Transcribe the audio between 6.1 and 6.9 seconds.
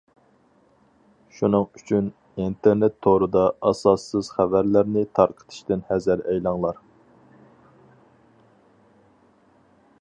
ئەيلەڭلار.